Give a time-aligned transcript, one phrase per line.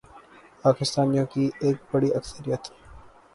[0.63, 2.63] پاکستانیوں کی ایک بڑی اکثریت